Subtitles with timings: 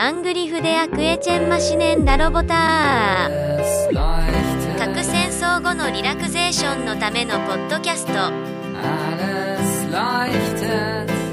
[0.00, 8.12] アングリフデアクエチェンマシネンダロボター核戦争後のリラクゼーションのためのポッドキャスト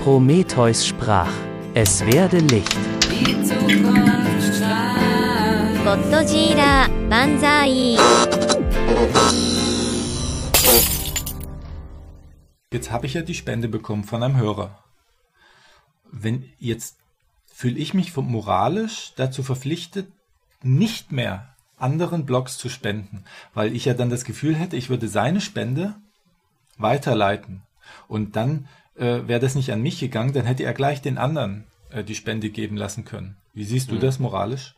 [0.03, 1.27] Prometheus sprach,
[1.73, 2.77] es werde Licht.
[5.83, 7.97] ゴッドジーラー万歳
[12.71, 14.83] Jetzt habe ich ja die Spende bekommen von einem Hörer.
[16.11, 16.96] Wenn jetzt
[17.58, 20.06] fühle ich mich moralisch dazu verpflichtet,
[20.62, 25.08] nicht mehr anderen Blogs zu spenden, weil ich ja dann das Gefühl hätte, ich würde
[25.08, 25.96] seine Spende
[26.76, 27.62] weiterleiten
[28.06, 31.64] und dann äh, wäre das nicht an mich gegangen, dann hätte er gleich den anderen
[31.90, 33.36] äh, die Spende geben lassen können.
[33.54, 34.00] Wie siehst du Mhm.
[34.02, 34.76] das moralisch?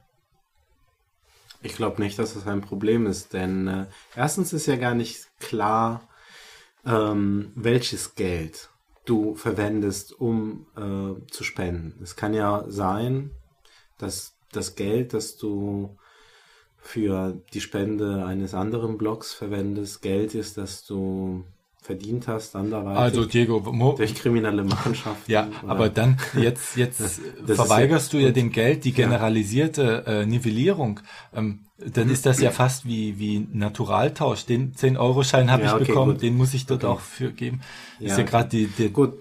[1.60, 5.26] Ich glaube nicht, dass das ein Problem ist, denn äh, erstens ist ja gar nicht
[5.38, 6.08] klar,
[6.86, 8.70] ähm, welches Geld
[9.10, 12.00] du verwendest, um äh, zu spenden.
[12.02, 13.32] Es kann ja sein,
[13.98, 15.96] dass das Geld, das du
[16.78, 21.44] für die Spende eines anderen Blogs verwendest, Geld ist, das du
[21.82, 25.30] verdient hast, anderweitig Also Diego, mo durch kriminelle Machenschaften.
[25.30, 28.96] Ja, oder- aber dann jetzt jetzt verweigerst ja- du ja dem Geld die ja.
[28.96, 31.00] generalisierte äh, Nivellierung.
[31.34, 34.44] Ähm, dann ist das ja fast wie wie Naturaltausch.
[34.44, 36.22] Den 10 Euro Schein habe Ja, ich okay, bekommen, gut.
[36.22, 36.92] den muss ich dort Okay.
[36.92, 37.60] auch für geben.
[37.98, 38.18] Ist Ja.
[38.18, 39.14] ja gerade die, die Gut.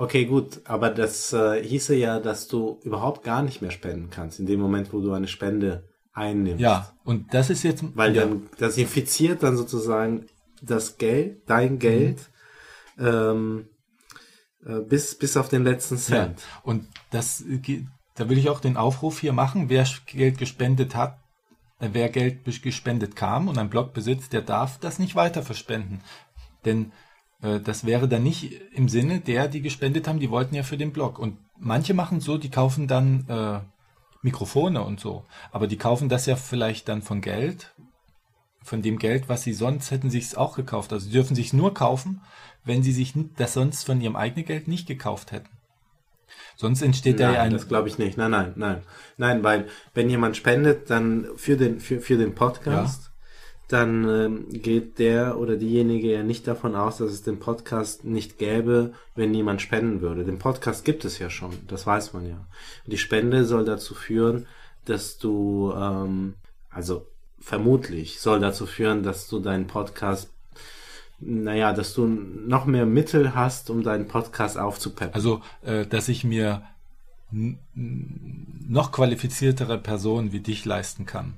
[0.00, 0.60] Okay, gut.
[0.64, 4.60] Aber das äh, hieße ja, dass du überhaupt gar nicht mehr spenden kannst, in dem
[4.60, 5.82] Moment, wo du eine Spende
[6.14, 6.60] einnimmst.
[6.60, 10.26] ja und das ist jetzt Weil ja, dann, das infiziert dann sozusagen
[10.62, 12.30] das Geld, dein Geld,
[12.98, 13.68] ähm,
[14.64, 16.00] äh, bis, bis auf den letzten ja.
[16.00, 16.42] Cent.
[16.62, 17.44] und das
[18.18, 21.18] da will ich auch den Aufruf hier machen, wer Geld gespendet hat,
[21.78, 26.00] äh, wer Geld gespendet kam und einen Blog besitzt, der darf das nicht weiter verspenden.
[26.64, 26.92] Denn
[27.42, 30.76] äh, das wäre dann nicht im Sinne der, die gespendet haben, die wollten ja für
[30.76, 31.18] den Blog.
[31.18, 33.60] Und manche machen so, die kaufen dann äh,
[34.22, 35.24] Mikrofone und so.
[35.52, 37.72] Aber die kaufen das ja vielleicht dann von Geld,
[38.68, 40.92] von dem Geld, was sie sonst hätten sich auch gekauft.
[40.92, 42.20] Also sie dürfen sich nur kaufen,
[42.64, 45.48] wenn sie sich das sonst von ihrem eigenen Geld nicht gekauft hätten.
[46.56, 48.18] Sonst entsteht da ja Nein, ein das glaube ich nicht.
[48.18, 48.82] Nein, nein, nein.
[49.16, 53.10] Nein, weil wenn jemand spendet, dann für den, für, für den Podcast,
[53.68, 58.38] dann ähm, geht der oder diejenige ja nicht davon aus, dass es den Podcast nicht
[58.38, 60.24] gäbe, wenn niemand spenden würde.
[60.24, 62.46] Den Podcast gibt es ja schon, das weiß man ja.
[62.84, 64.46] Und die Spende soll dazu führen,
[64.86, 66.34] dass du, ähm,
[66.70, 67.06] also
[67.40, 70.30] vermutlich soll dazu führen, dass du deinen Podcast,
[71.20, 75.14] naja, dass du noch mehr Mittel hast, um deinen Podcast aufzupeppen.
[75.14, 76.62] Also, äh, dass ich mir
[78.68, 81.34] noch qualifiziertere Personen wie dich leisten kann.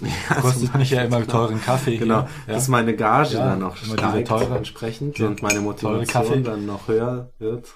[0.40, 2.28] Kostet mich ja immer teuren Kaffee Genau, hier.
[2.46, 2.54] Ja.
[2.54, 5.60] dass meine Gage Ja, dann diese steigt teure- entsprechend ja, und meine.
[5.60, 7.68] Motivation dann noch höher wird.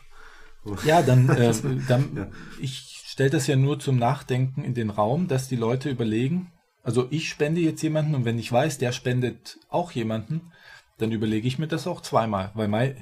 [0.84, 1.52] Ja, dann, äh,
[1.88, 2.26] dann Ja.
[2.60, 7.06] ich stelle das ja nur zum Nachdenken in den Raum, dass die Leute überlegen, also
[7.10, 10.52] ich spende jetzt jemanden und wenn ich weiß, der spendet auch jemanden,
[10.98, 12.96] dann überlege ich mir das auch zweimal, weil mein,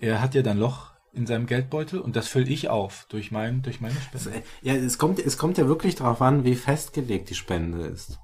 [0.00, 3.62] er hat ja dann Loch in seinem Geldbeutel und das fülle ich auf durch mein,
[3.62, 4.42] durch meine Spende.
[4.62, 8.18] Ja, es kommt, es kommt ja wirklich darauf an, wie festgelegt die Spende ist.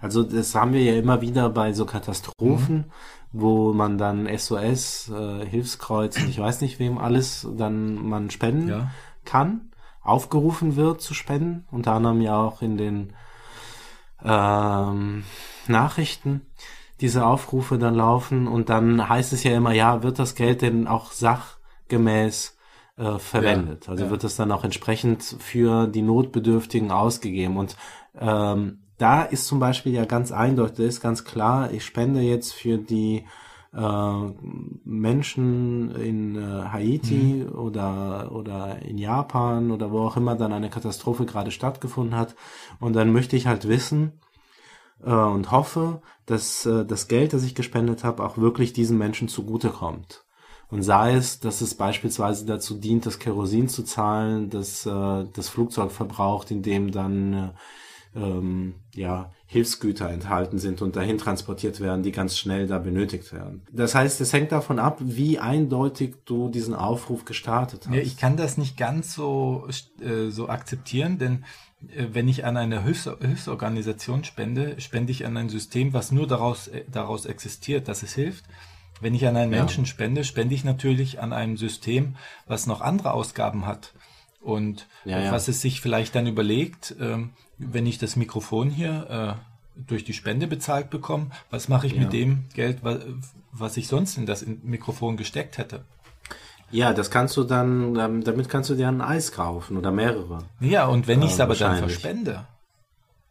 [0.00, 2.86] Also das haben wir ja immer wieder bei so Katastrophen,
[3.32, 8.68] wo man dann SOS, äh, Hilfskreuz und ich weiß nicht wem alles dann man spenden
[8.68, 8.90] Ja.
[9.24, 13.12] kann, aufgerufen wird zu spenden, unter anderem ja auch in den
[14.24, 15.24] ähm,
[15.66, 16.42] Nachrichten
[17.00, 20.88] diese Aufrufe dann laufen und dann heißt es ja immer, ja, wird das Geld denn
[20.88, 22.56] auch sachgemäß
[22.96, 23.88] äh, verwendet?
[23.88, 24.10] also ja.
[24.10, 27.76] wird es dann auch entsprechend für die Notbedürftigen ausgegeben und
[28.18, 32.78] ähm, da ist zum Beispiel ja ganz eindeutig, ist ganz klar, ich spende jetzt für
[32.78, 33.24] die
[34.84, 41.26] Menschen in äh, Haiti oder, oder in Japan oder wo auch immer dann eine Katastrophe
[41.26, 42.34] gerade stattgefunden hat.
[42.80, 44.20] Und dann möchte ich halt wissen
[45.04, 49.28] äh, und hoffe, dass äh, das Geld, das ich gespendet habe, auch wirklich diesen Menschen
[49.28, 50.24] zugutekommt.
[50.70, 55.48] Und sei es, dass es beispielsweise dazu dient, das Kerosin zu zahlen, das äh, das
[55.48, 57.50] Flugzeug verbraucht, in dem dann äh,
[58.14, 63.62] ähm, ja, Hilfsgüter enthalten sind und dahin transportiert werden, die ganz schnell da benötigt werden.
[63.72, 67.94] Das heißt, es hängt davon ab, wie eindeutig du diesen Aufruf gestartet hast.
[67.94, 69.66] Ja, ich kann das nicht ganz so,
[70.02, 71.44] äh, so akzeptieren, denn
[71.96, 76.26] äh, wenn ich an eine Hilfs Hilfsorganisation spende, spende ich an ein System, was nur
[76.26, 78.44] daraus, äh, daraus existiert, dass es hilft.
[79.00, 79.60] Wenn ich an einen Ja.
[79.60, 82.16] Menschen spende, spende ich natürlich an einem System,
[82.46, 83.94] was noch andere Ausgaben hat.
[84.40, 85.32] Und Ja, ja.
[85.32, 90.12] was es sich vielleicht dann überlegt, ähm, wenn ich das Mikrofon hier äh, durch die
[90.12, 92.00] Spende bezahlt bekomme, was mache ich Ja.
[92.02, 92.98] mit dem Geld, was,
[93.52, 95.84] was ich sonst in das Mikrofon gesteckt hätte?
[96.70, 100.44] Ja, das kannst du dann, ähm, damit kannst du dir ein Eis kaufen oder mehrere.
[100.60, 102.46] Ja, und wenn ich es aber dann verspende,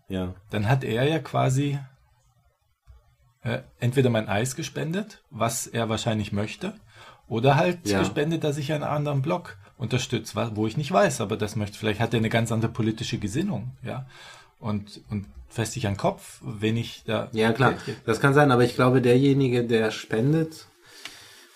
[0.10, 0.34] Ja.
[0.50, 1.78] dann hat er ja quasi
[3.44, 6.74] äh, entweder mein Eis gespendet, was er wahrscheinlich möchte,
[7.30, 8.00] oder halt Ja.
[8.00, 12.00] gespendet, dass ich einen anderen Block unterstütze, wo ich nicht weiß, aber das möchte, vielleicht
[12.00, 14.06] hat er eine ganz andere politische Gesinnung, ja.
[14.60, 17.30] Und, und fest sich an den Kopf, wenn ich da.
[17.32, 17.76] Ja, klar,
[18.06, 20.66] das kann sein, aber ich glaube, derjenige, der spendet,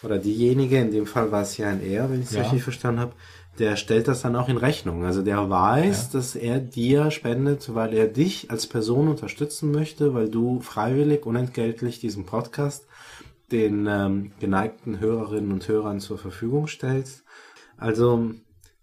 [0.03, 2.41] oder diejenige, in dem Fall war es ja ein Er, wenn ich es Ja.
[2.41, 3.13] richtig verstanden habe,
[3.59, 5.03] der stellt das dann auch in Rechnung.
[5.03, 10.29] Also der weiß, dass er dir spendet, weil er dich als Person unterstützen möchte, weil
[10.29, 12.85] du freiwillig, unentgeltlich diesen Podcast
[13.51, 17.23] den ähm, geneigten Hörerinnen und Hörern zur Verfügung stellst.
[17.77, 18.31] Also,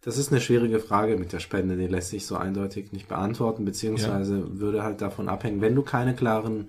[0.03, 3.65] das ist eine schwierige Frage mit der Spende, die lässt sich so eindeutig nicht beantworten,
[3.65, 6.69] beziehungsweise würde halt davon abhängen, wenn du keine klaren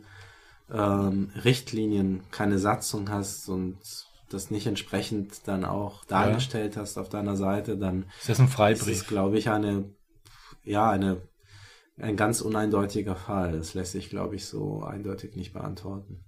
[0.72, 3.78] ähm, Richtlinien, keine Satzung hast und
[4.30, 8.54] das nicht entsprechend dann auch dargestellt hast auf deiner Seite, dann Ist das ein ist
[8.54, 9.08] Freibrief?
[9.08, 9.86] glaube ich, eine,
[10.64, 11.18] ja, eine,
[11.98, 13.54] ein ganz uneindeutiger Fall.
[13.54, 16.24] Das lässt sich, glaube ich, so eindeutig nicht beantworten.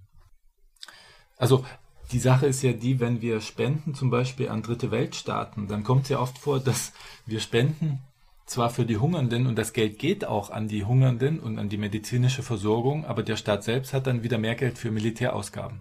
[1.42, 1.64] Also
[2.12, 6.04] die Sache ist ja die, wenn wir spenden zum Beispiel an dritte Weltstaaten, dann kommt
[6.04, 6.92] es ja oft vor, dass
[7.26, 7.98] wir spenden
[8.46, 11.78] zwar für die Hungernden und das Geld geht auch an die Hungernden und an die
[11.78, 15.80] medizinische Versorgung, aber der Staat selbst hat dann wieder mehr Geld für Militärausgaben.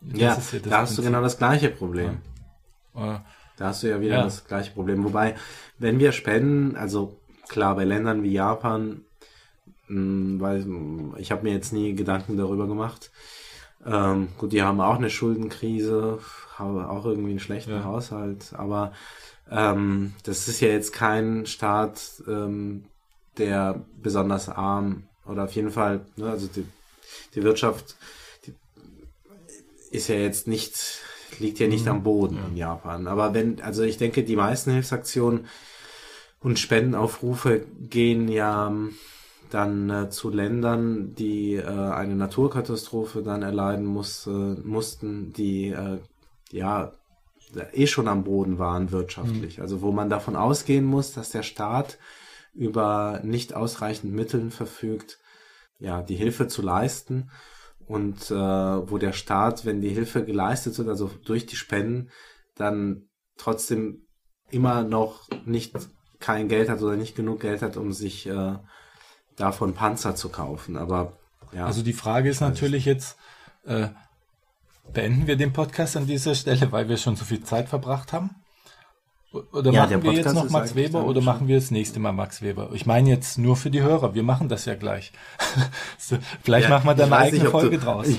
[0.00, 1.04] Das ja, ist das da hast du Prinzip.
[1.04, 2.22] genau das gleiche Problem.
[2.94, 3.18] Äh,
[3.56, 4.22] Da hast du ja wieder Ja.
[4.24, 5.04] das gleiche Problem.
[5.04, 5.36] Wobei,
[5.78, 9.02] wenn wir spenden, also klar, bei Ländern wie Japan,
[9.88, 10.66] mh, weil
[11.18, 13.10] ich habe mir jetzt nie Gedanken darüber gemacht.
[13.86, 16.18] Ähm, gut, die haben auch eine Schuldenkrise,
[16.56, 17.84] haben auch irgendwie einen schlechten Ja.
[17.84, 18.92] Haushalt, aber
[19.50, 22.84] ähm, das ist ja jetzt kein Staat, ähm,
[23.38, 26.66] der besonders arm oder auf jeden Fall, ne, also die,
[27.34, 27.96] die Wirtschaft
[28.46, 28.54] die
[29.90, 31.00] ist ja jetzt nicht,
[31.38, 33.06] liegt ja nicht am Boden in Japan.
[33.06, 35.46] Aber wenn, also ich denke, die meisten Hilfsaktionen
[36.40, 38.72] und Spendenaufrufe gehen ja
[39.50, 45.98] dann äh, zu Ländern, die äh, eine Naturkatastrophe dann erleiden muss, äh, mussten, die äh,
[46.50, 46.92] ja
[47.72, 49.60] eh schon am Boden waren wirtschaftlich.
[49.60, 51.98] Also wo man davon ausgehen muss, dass der Staat
[52.54, 55.18] über nicht ausreichend Mitteln verfügt,
[55.78, 57.30] ja, die Hilfe zu leisten
[57.86, 62.10] und äh, wo der Staat, wenn die Hilfe geleistet wird, also durch die Spenden,
[62.54, 64.06] dann trotzdem
[64.50, 65.74] immer noch nicht
[66.18, 68.56] kein Geld hat oder nicht genug Geld hat, um sich äh,
[69.40, 70.76] davon Panzer zu kaufen.
[70.76, 71.12] Aber
[71.52, 73.16] ja, Also die Frage ist natürlich jetzt,
[73.66, 73.88] äh,
[74.92, 78.30] beenden wir den Podcast an dieser Stelle, weil wir schon so viel Zeit verbracht haben?
[79.52, 82.42] Oder Ja, machen wir jetzt noch Max Weber oder machen wir das nächste Mal Max
[82.42, 82.70] Weber?
[82.72, 85.12] Ich meine jetzt nur für die Hörer, wir machen das ja gleich.
[85.98, 88.08] so, vielleicht Ja, machen wir da eine eigene nicht, Folge du- draus.
[88.08, 88.18] Ich,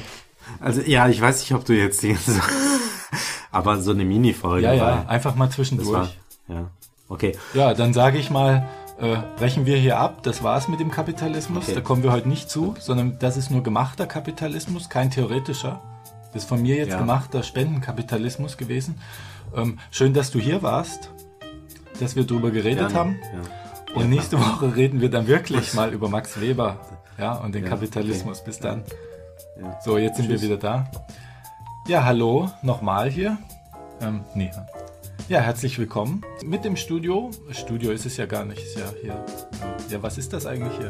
[0.62, 2.18] also ja, ich weiß nicht, ob du jetzt die,
[3.52, 4.66] aber so eine Mini-Folge.
[4.66, 5.92] ja, ja, einfach mal zwischendurch.
[5.92, 6.10] war,
[6.48, 6.70] ja,
[7.10, 7.38] okay.
[7.54, 8.68] Ja, dann sage ich mal,
[9.02, 10.24] äh, brechen wir hier ab.
[10.24, 11.66] Das war's mit dem Kapitalismus.
[11.66, 11.76] Okay.
[11.76, 15.82] Da kommen wir heute nicht zu, sondern das ist nur gemachter Kapitalismus, kein theoretischer.
[16.34, 16.98] Das ist von mir jetzt Ja.
[17.00, 19.02] gemachter Spendenkapitalismus gewesen.
[19.56, 21.12] Ähm, schön, dass du hier warst,
[22.00, 23.20] dass wir drüber geredet Gerne, haben.
[23.34, 23.96] Ja.
[23.96, 26.78] Und nächste Woche reden wir dann wirklich mal über Max Weber
[27.18, 28.38] ja, und den Ja, Kapitalismus.
[28.40, 28.46] okay.
[28.48, 28.84] Bis dann.
[29.62, 29.78] Ja.
[29.84, 30.42] So, jetzt sind Tschüss.
[30.42, 30.90] wir wieder da.
[31.88, 33.38] Ja, hallo, nochmal hier.
[34.00, 34.52] Ähm, nee.
[35.32, 37.32] Ja, herzlich willkommen mit dem Studio.
[37.52, 39.26] Studio ist es ja gar nicht, ist ja hier.
[39.90, 40.90] Ja, was ist das eigentlich hier?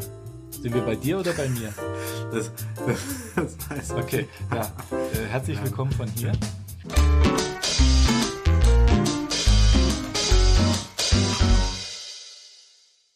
[0.49, 1.71] Sind wir bei dir oder bei mir?
[2.31, 2.51] Das,
[2.87, 2.97] das,
[3.35, 4.61] das heißt, Okay, ja.
[4.61, 6.31] Äh, herzlich willkommen von hier.